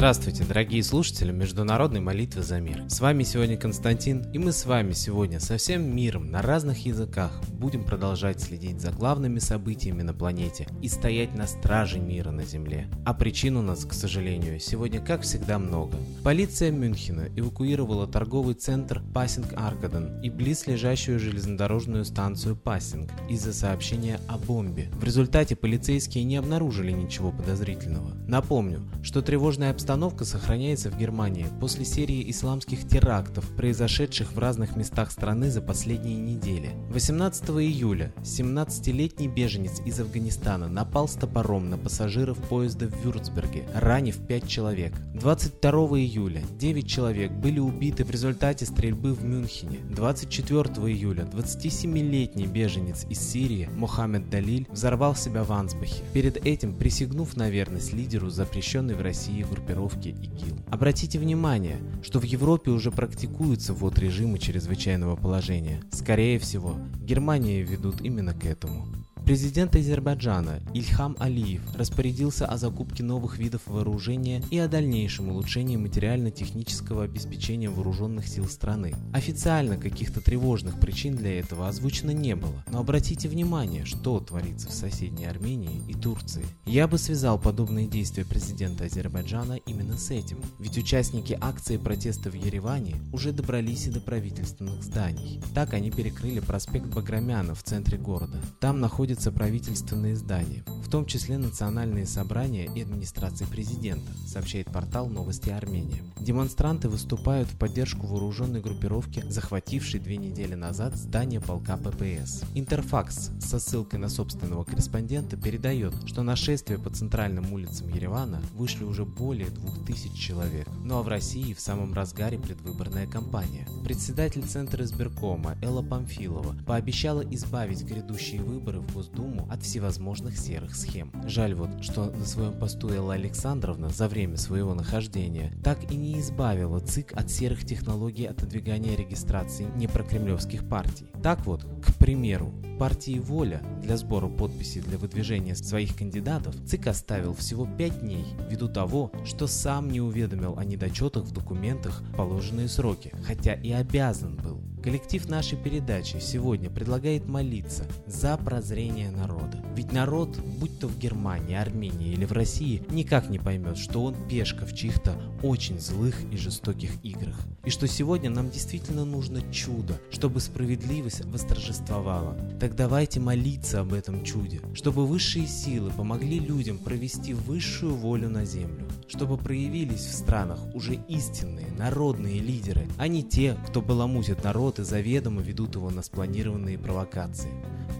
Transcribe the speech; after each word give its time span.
Здравствуйте, 0.00 0.44
дорогие 0.44 0.82
слушатели 0.82 1.30
Международной 1.30 2.00
молитвы 2.00 2.42
за 2.42 2.58
мир. 2.58 2.84
С 2.88 3.00
вами 3.00 3.22
сегодня 3.22 3.58
Константин, 3.58 4.22
и 4.32 4.38
мы 4.38 4.50
с 4.50 4.64
вами 4.64 4.92
сегодня 4.92 5.40
со 5.40 5.58
всем 5.58 5.94
миром 5.94 6.30
на 6.30 6.40
разных 6.40 6.86
языках 6.86 7.38
будем 7.50 7.84
продолжать 7.84 8.40
следить 8.40 8.80
за 8.80 8.92
главными 8.92 9.40
событиями 9.40 10.00
на 10.00 10.14
планете 10.14 10.66
и 10.80 10.88
стоять 10.88 11.34
на 11.34 11.46
страже 11.46 11.98
мира 11.98 12.30
на 12.30 12.46
Земле. 12.46 12.88
А 13.04 13.12
причин 13.12 13.58
у 13.58 13.62
нас, 13.62 13.84
к 13.84 13.92
сожалению, 13.92 14.58
сегодня 14.58 15.02
как 15.02 15.20
всегда 15.20 15.58
много. 15.58 15.98
Полиция 16.24 16.70
Мюнхена 16.70 17.28
эвакуировала 17.36 18.06
торговый 18.06 18.54
центр 18.54 19.02
Пассинг 19.12 19.52
Аркаден 19.54 20.22
и 20.22 20.30
близлежащую 20.30 21.20
железнодорожную 21.20 22.06
станцию 22.06 22.56
Пассинг 22.56 23.10
из-за 23.28 23.52
сообщения 23.52 24.18
о 24.28 24.38
бомбе. 24.38 24.88
В 24.94 25.04
результате 25.04 25.56
полицейские 25.56 26.24
не 26.24 26.36
обнаружили 26.36 26.90
ничего 26.90 27.32
подозрительного. 27.32 28.14
Напомню, 28.26 28.80
что 29.02 29.20
тревожная 29.20 29.72
обстоятельства 29.72 29.89
обстановка 29.90 30.24
сохраняется 30.24 30.88
в 30.88 30.96
Германии 30.96 31.48
после 31.58 31.84
серии 31.84 32.30
исламских 32.30 32.86
терактов, 32.86 33.44
произошедших 33.56 34.32
в 34.32 34.38
разных 34.38 34.76
местах 34.76 35.10
страны 35.10 35.50
за 35.50 35.60
последние 35.60 36.16
недели. 36.16 36.70
18 36.90 37.50
июля 37.50 38.12
17-летний 38.18 39.26
беженец 39.26 39.80
из 39.84 39.98
Афганистана 39.98 40.68
напал 40.68 41.08
с 41.08 41.14
топором 41.14 41.70
на 41.70 41.76
пассажиров 41.76 42.38
поезда 42.38 42.86
в 42.86 43.04
Вюрцберге, 43.04 43.64
ранив 43.74 44.24
5 44.28 44.46
человек. 44.46 44.92
22 45.14 45.72
июля 45.98 46.42
9 46.56 46.88
человек 46.88 47.32
были 47.32 47.58
убиты 47.58 48.04
в 48.04 48.12
результате 48.12 48.66
стрельбы 48.66 49.12
в 49.12 49.24
Мюнхене. 49.24 49.80
24 49.90 50.62
июля 50.86 51.24
27-летний 51.24 52.46
беженец 52.46 53.06
из 53.10 53.18
Сирии 53.18 53.68
Мохаммед 53.74 54.30
Далиль 54.30 54.68
взорвал 54.70 55.16
себя 55.16 55.42
в 55.42 55.50
Ансбахе, 55.50 56.04
перед 56.12 56.36
этим 56.46 56.76
присягнув 56.76 57.36
на 57.36 57.50
верность 57.50 57.92
лидеру 57.92 58.30
запрещенной 58.30 58.94
в 58.94 59.02
России 59.02 59.42
группировки 59.42 59.79
группировки 59.80 60.08
ИГИЛ. 60.08 60.56
Обратите 60.70 61.18
внимание, 61.18 61.78
что 62.02 62.20
в 62.20 62.24
Европе 62.24 62.70
уже 62.70 62.90
практикуются 62.90 63.72
ввод 63.72 63.98
режима 63.98 64.38
чрезвычайного 64.38 65.16
положения. 65.16 65.82
Скорее 65.90 66.38
всего, 66.38 66.76
Германия 67.02 67.62
ведут 67.62 68.00
именно 68.00 68.34
к 68.34 68.44
этому. 68.44 68.86
Президент 69.24 69.76
Азербайджана 69.76 70.60
Ильхам 70.74 71.14
Алиев 71.20 71.62
распорядился 71.76 72.46
о 72.46 72.56
закупке 72.56 73.04
новых 73.04 73.38
видов 73.38 73.62
вооружения 73.66 74.42
и 74.50 74.58
о 74.58 74.66
дальнейшем 74.66 75.28
улучшении 75.28 75.76
материально-технического 75.76 77.04
обеспечения 77.04 77.70
вооруженных 77.70 78.26
сил 78.26 78.46
страны. 78.46 78.92
Официально 79.12 79.76
каких-то 79.76 80.20
тревожных 80.20 80.80
причин 80.80 81.14
для 81.14 81.38
этого 81.38 81.68
озвучено 81.68 82.10
не 82.10 82.34
было, 82.34 82.64
но 82.72 82.80
обратите 82.80 83.28
внимание, 83.28 83.84
что 83.84 84.18
творится 84.18 84.68
в 84.68 84.72
соседней 84.74 85.26
Армении 85.26 85.80
и 85.86 85.94
Турции. 85.94 86.44
Я 86.66 86.88
бы 86.88 86.98
связал 86.98 87.38
подобные 87.38 87.86
действия 87.86 88.24
президента 88.24 88.84
Азербайджана 88.84 89.54
именно 89.54 89.96
с 89.96 90.10
этим, 90.10 90.42
ведь 90.58 90.76
участники 90.76 91.38
акции 91.40 91.76
протеста 91.76 92.30
в 92.30 92.34
Ереване 92.34 92.96
уже 93.12 93.30
добрались 93.32 93.86
и 93.86 93.90
до 93.90 94.00
правительственных 94.00 94.82
зданий. 94.82 95.40
Так 95.54 95.72
они 95.74 95.92
перекрыли 95.92 96.40
проспект 96.40 96.86
Баграмяна 96.86 97.54
в 97.54 97.62
центре 97.62 97.96
города. 97.96 98.40
Там 98.58 98.80
находится 98.80 99.09
находятся 99.10 99.32
правительственные 99.32 100.14
здания, 100.14 100.62
в 100.84 100.88
том 100.88 101.04
числе 101.04 101.36
национальные 101.36 102.06
собрания 102.06 102.70
и 102.72 102.82
администрации 102.82 103.44
президента, 103.44 104.08
сообщает 104.24 104.66
портал 104.66 105.08
«Новости 105.08 105.50
Армения». 105.50 106.04
Демонстранты 106.20 106.88
выступают 106.88 107.48
в 107.48 107.58
поддержку 107.58 108.06
вооруженной 108.06 108.60
группировки, 108.60 109.24
захватившей 109.28 109.98
две 109.98 110.16
недели 110.16 110.54
назад 110.54 110.94
здание 110.94 111.40
полка 111.40 111.76
ППС. 111.76 112.44
Интерфакс 112.54 113.30
со 113.40 113.58
ссылкой 113.58 113.98
на 113.98 114.08
собственного 114.08 114.62
корреспондента 114.62 115.36
передает, 115.36 115.92
что 116.06 116.22
на 116.22 116.36
шествие 116.36 116.78
по 116.78 116.90
центральным 116.90 117.52
улицам 117.52 117.88
Еревана 117.88 118.40
вышли 118.54 118.84
уже 118.84 119.04
более 119.04 119.48
2000 119.48 120.16
человек. 120.16 120.68
Ну 120.84 120.98
а 120.98 121.02
в 121.02 121.08
России 121.08 121.52
в 121.52 121.60
самом 121.60 121.94
разгаре 121.94 122.38
предвыборная 122.38 123.08
кампания. 123.08 123.66
Председатель 123.82 124.44
Центра 124.44 124.84
избиркома 124.84 125.56
Элла 125.62 125.82
Памфилова 125.82 126.54
пообещала 126.64 127.22
избавить 127.22 127.82
грядущие 127.82 128.42
выборы 128.42 128.78
в 128.80 128.92
Госдуму 129.00 129.48
от 129.50 129.62
всевозможных 129.62 130.36
серых 130.36 130.76
схем. 130.76 131.10
Жаль 131.24 131.54
вот, 131.54 131.82
что 131.82 132.10
на 132.10 132.26
своем 132.26 132.52
посту 132.52 132.90
Элла 132.90 133.14
Александровна 133.14 133.88
за 133.88 134.08
время 134.08 134.36
своего 134.36 134.74
нахождения 134.74 135.54
так 135.64 135.90
и 135.90 135.96
не 135.96 136.20
избавила 136.20 136.80
ЦИК 136.80 137.14
от 137.14 137.30
серых 137.30 137.64
технологий 137.64 138.26
отодвигания 138.26 138.94
регистрации 138.94 139.68
непрокремлевских 139.74 140.68
партий. 140.68 141.06
Так 141.22 141.46
вот, 141.46 141.64
к 141.82 141.94
примеру, 141.94 142.52
партии 142.78 143.18
«Воля» 143.18 143.62
для 143.82 143.96
сбора 143.96 144.28
подписей 144.28 144.82
для 144.82 144.98
выдвижения 144.98 145.54
своих 145.54 145.96
кандидатов 145.96 146.54
ЦИК 146.66 146.88
оставил 146.88 147.32
всего 147.32 147.66
5 147.66 148.00
дней 148.00 148.26
ввиду 148.50 148.68
того, 148.68 149.10
что 149.24 149.46
сам 149.46 149.90
не 149.90 150.02
уведомил 150.02 150.58
о 150.58 150.64
недочетах 150.66 151.24
в 151.24 151.32
документах 151.32 152.02
положенные 152.18 152.68
сроки, 152.68 153.14
хотя 153.24 153.54
и 153.54 153.72
обязан 153.72 154.36
был. 154.36 154.60
Коллектив 154.82 155.28
нашей 155.28 155.58
передачи 155.58 156.16
сегодня 156.20 156.70
предлагает 156.70 157.26
молиться 157.26 157.84
за 158.06 158.38
прозрение 158.38 159.10
народа. 159.10 159.62
Ведь 159.76 159.92
народ, 159.92 160.38
будь 160.58 160.78
то 160.78 160.88
в 160.88 160.98
Германии, 160.98 161.54
Армении 161.54 162.12
или 162.12 162.24
в 162.24 162.32
России, 162.32 162.82
никак 162.90 163.28
не 163.28 163.38
поймет, 163.38 163.76
что 163.76 164.02
он 164.02 164.14
пешка 164.28 164.64
в 164.64 164.74
чьих-то 164.74 165.20
очень 165.42 165.78
злых 165.78 166.16
и 166.32 166.36
жестоких 166.38 166.92
играх. 167.04 167.38
И 167.64 167.70
что 167.70 167.86
сегодня 167.86 168.30
нам 168.30 168.50
действительно 168.50 169.04
нужно 169.04 169.42
чудо, 169.52 170.00
чтобы 170.10 170.40
справедливость 170.40 171.26
восторжествовала. 171.26 172.38
Так 172.58 172.74
давайте 172.74 173.20
молиться 173.20 173.80
об 173.80 173.92
этом 173.92 174.24
чуде, 174.24 174.62
чтобы 174.72 175.06
высшие 175.06 175.46
силы 175.46 175.90
помогли 175.90 176.38
людям 176.38 176.78
провести 176.78 177.34
высшую 177.34 177.94
волю 177.96 178.30
на 178.30 178.46
землю, 178.46 178.88
чтобы 179.08 179.36
проявились 179.36 180.06
в 180.06 180.14
странах 180.14 180.58
уже 180.74 180.98
истинные 181.08 181.66
народные 181.76 182.38
лидеры, 182.38 182.86
а 182.96 183.08
не 183.08 183.22
те, 183.22 183.58
кто 183.68 183.82
баламутит 183.82 184.42
народ 184.42 184.69
народ 184.70 184.78
и 184.78 184.82
заведомо 184.84 185.42
ведут 185.42 185.74
его 185.74 185.90
на 185.90 186.02
спланированные 186.02 186.78
провокации. 186.78 187.50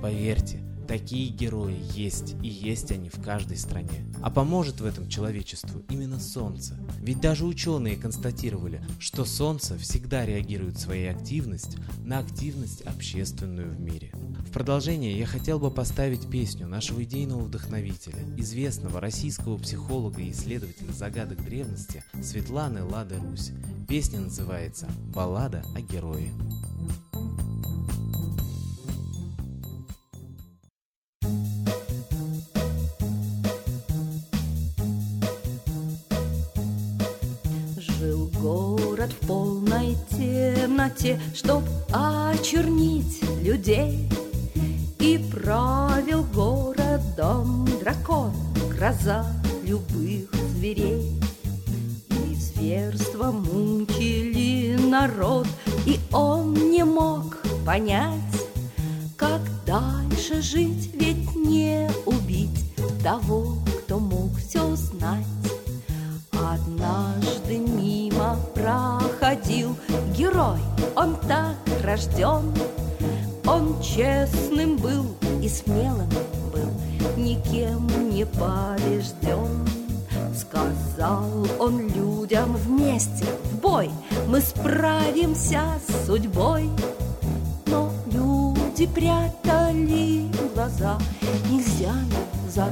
Поверьте, 0.00 0.60
такие 0.90 1.28
герои 1.28 1.78
есть, 1.94 2.34
и 2.42 2.48
есть 2.48 2.90
они 2.90 3.10
в 3.10 3.22
каждой 3.22 3.56
стране. 3.56 4.04
А 4.22 4.28
поможет 4.28 4.80
в 4.80 4.84
этом 4.84 5.08
человечеству 5.08 5.84
именно 5.88 6.18
Солнце. 6.18 6.76
Ведь 6.98 7.20
даже 7.20 7.46
ученые 7.46 7.96
констатировали, 7.96 8.82
что 8.98 9.24
Солнце 9.24 9.78
всегда 9.78 10.26
реагирует 10.26 10.80
своей 10.80 11.08
активностью 11.08 11.80
на 12.04 12.18
активность 12.18 12.80
общественную 12.80 13.70
в 13.70 13.80
мире. 13.80 14.10
В 14.48 14.50
продолжение 14.50 15.16
я 15.16 15.26
хотел 15.26 15.60
бы 15.60 15.70
поставить 15.70 16.28
песню 16.28 16.66
нашего 16.66 17.04
идейного 17.04 17.42
вдохновителя, 17.42 18.24
известного 18.36 19.00
российского 19.00 19.58
психолога 19.58 20.20
и 20.20 20.32
исследователя 20.32 20.90
загадок 20.90 21.44
древности 21.44 22.02
Светланы 22.20 22.82
Лады 22.82 23.14
Русь. 23.20 23.52
Песня 23.88 24.18
называется 24.18 24.88
«Баллада 25.14 25.64
о 25.76 25.80
герое». 25.80 26.32
Полной 39.60 39.96
темноте, 40.10 41.20
Чтоб 41.34 41.62
очернить 41.92 43.22
людей. 43.42 44.08
И 44.98 45.18
правил 45.32 46.24
городом 46.34 47.66
дракон, 47.80 48.32
Гроза 48.70 49.24
любых 49.64 50.30
зверей. 50.56 51.18
И 52.10 52.34
зверства 52.34 53.30
мучили 53.30 54.76
народ, 54.76 55.46
И 55.86 55.98
он 56.12 56.54
не 56.54 56.84
мог 56.84 57.38
понять, 57.64 58.14
Как 59.16 59.40
дальше 59.66 60.42
жить, 60.42 60.90
ведь 60.94 61.34
не 61.34 61.88
убить 62.04 62.74
Того, 63.02 63.56
кто 63.84 63.98
мог 63.98 64.36
все 64.36 64.76
знать. 64.76 65.26
Однажды 66.32 67.19
он 71.00 71.16
так 71.26 71.56
рожден. 71.82 72.52
Он 73.46 73.80
честным 73.80 74.76
был 74.76 75.06
и 75.42 75.48
смелым 75.48 76.10
был, 76.52 76.70
никем 77.16 77.88
не 78.10 78.26
побежден. 78.26 79.66
Сказал 80.36 81.46
он 81.58 81.88
людям 81.88 82.54
вместе 82.54 83.24
в 83.44 83.60
бой, 83.60 83.90
мы 84.28 84.40
справимся 84.40 85.62
с 85.86 86.06
судьбой. 86.06 86.68
Но 87.66 87.90
люди 88.12 88.86
прятали 88.86 90.30
глаза, 90.54 90.98
нельзя 91.48 91.94
за 92.48 92.70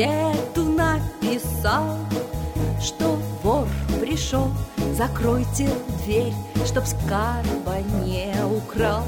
газету 0.00 0.64
написал, 0.64 1.98
что 2.80 3.18
вор 3.42 3.68
пришел 4.00 4.48
закройте 4.94 5.68
дверь, 6.04 6.32
чтоб 6.64 6.84
скарба 6.86 7.78
не 8.04 8.34
украл. 8.44 9.04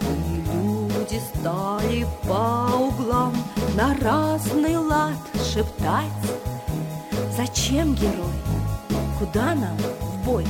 И 0.00 0.52
люди 0.52 1.20
стали 1.34 2.06
по 2.22 2.70
углам 2.76 3.34
на 3.74 3.96
разный 4.00 4.76
лад 4.76 5.16
шептать. 5.52 6.04
Зачем 7.36 7.94
герой? 7.94 8.38
Куда 9.18 9.54
нам 9.54 9.76
в 9.76 10.24
бой 10.24 10.46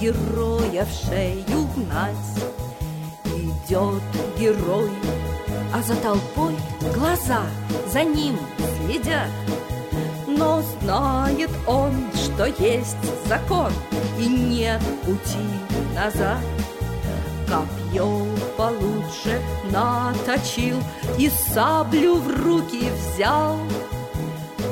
героя 0.00 0.84
в 0.84 1.08
шею 1.08 1.68
гнать? 1.76 2.16
Идет 3.24 4.02
герой, 4.38 4.90
а 5.72 5.82
за 5.82 5.96
толпой 5.96 6.54
глаза 6.94 7.42
за 7.92 8.04
ним 8.04 8.38
следят. 8.76 9.30
Но 10.26 10.62
знает 10.62 11.50
он, 11.66 11.92
что 12.14 12.46
есть 12.46 12.96
закон 13.26 13.70
И 14.18 14.26
нет 14.26 14.80
пути 15.04 15.46
назад. 15.94 16.40
Копье 17.46 18.26
получше 18.56 19.40
наточил 19.70 20.78
И 21.18 21.28
саблю 21.28 22.16
в 22.16 22.28
руки 22.44 22.88
взял. 22.90 23.58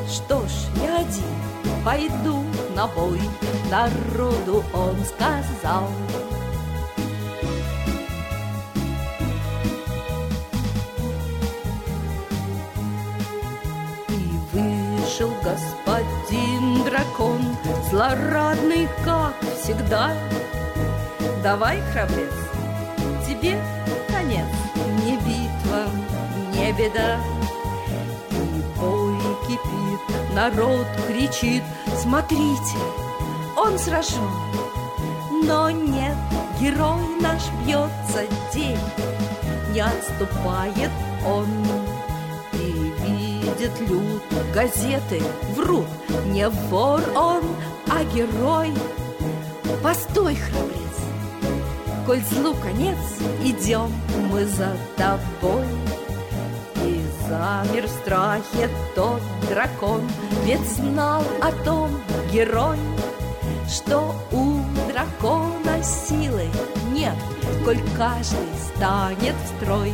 Что 0.08 0.40
ж, 0.40 0.50
я 0.82 1.00
один 1.00 1.84
пойду 1.84 2.44
на 2.74 2.86
бой 2.88 3.20
Народу 3.70 4.64
он 4.72 4.96
сказал 5.04 5.88
господин 15.42 16.84
дракон, 16.84 17.40
Злорадный, 17.90 18.88
как 19.04 19.34
всегда. 19.60 20.12
Давай, 21.42 21.80
храбрец, 21.92 22.32
тебе 23.26 23.58
конец, 24.08 24.46
Не 25.04 25.16
битва, 25.16 25.86
не 26.54 26.72
беда. 26.72 27.18
И 28.30 28.78
бой 28.78 29.16
кипит, 29.46 30.34
народ 30.34 30.86
кричит, 31.06 31.62
Смотрите, 31.96 32.78
он 33.56 33.78
сражен. 33.78 34.28
Но 35.44 35.70
нет, 35.70 36.16
герой 36.60 37.02
наш 37.20 37.42
бьется 37.64 38.26
день, 38.52 38.78
Не 39.72 39.80
отступает 39.80 40.90
он 41.26 41.46
видит 43.60 43.80
люд, 43.88 44.22
газеты 44.54 45.20
врут. 45.54 45.86
Не 46.26 46.48
вор 46.48 47.00
он, 47.14 47.42
а 47.88 48.02
герой. 48.14 48.72
Постой, 49.82 50.36
храбрец, 50.36 50.96
коль 52.06 52.22
злу 52.30 52.54
конец, 52.54 52.96
идем 53.44 53.92
мы 54.30 54.46
за 54.46 54.72
тобой. 54.96 55.64
И 56.84 57.02
замер 57.28 57.86
в 57.86 57.90
страхе 57.90 58.68
тот 58.94 59.20
дракон, 59.48 60.02
ведь 60.44 60.66
знал 60.76 61.22
о 61.42 61.52
том 61.64 61.90
герой, 62.32 62.78
что 63.68 64.14
у 64.32 64.60
дракона 64.90 65.82
силы 65.82 66.48
нет, 66.92 67.16
коль 67.64 67.80
каждый 67.96 68.48
станет 68.74 69.34
в 69.34 69.62
строй. 69.62 69.92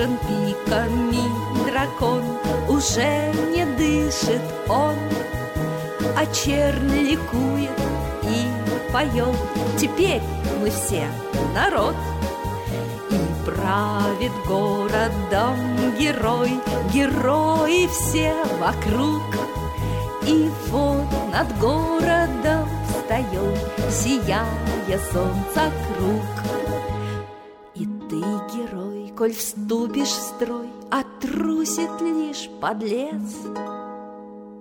Повержен 0.00 0.16
пиками 0.18 1.70
дракон, 1.70 2.22
Уже 2.68 3.32
не 3.52 3.66
дышит 3.76 4.40
он, 4.68 4.96
А 6.16 6.24
черн 6.32 6.90
ликует 6.92 7.70
и 8.22 8.92
поет. 8.92 9.36
Теперь 9.78 10.22
мы 10.60 10.70
все 10.70 11.04
народ, 11.54 11.94
И 13.10 13.18
правит 13.44 14.32
городом 14.46 15.58
герой, 15.98 16.58
Герои 16.92 17.86
все 17.88 18.32
вокруг. 18.58 19.22
И 20.26 20.50
вот 20.68 21.04
над 21.30 21.58
городом 21.58 22.68
встает, 22.88 23.58
Сияя 23.90 24.46
солнца 25.12 25.70
круг. 25.98 26.69
Коль 29.20 29.34
вступишь 29.34 30.08
в 30.08 30.22
строй, 30.22 30.70
отрусит 30.90 32.00
лишь 32.00 32.48
подлец. 32.58 33.34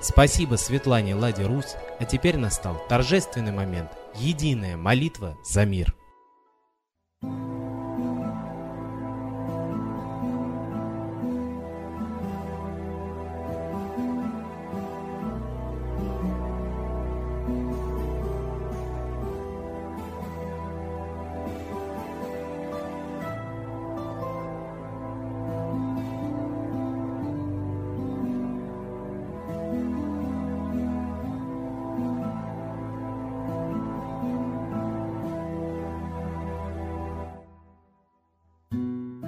Спасибо 0.00 0.54
Светлане 0.54 1.16
Ладе 1.16 1.44
Рус, 1.44 1.74
а 1.98 2.04
теперь 2.04 2.36
настал 2.36 2.76
торжественный 2.88 3.50
момент– 3.50 3.90
единая 4.14 4.76
молитва 4.76 5.36
за 5.44 5.64
мир. 5.64 5.92